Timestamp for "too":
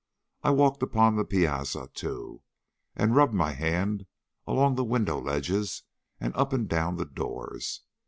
1.93-2.41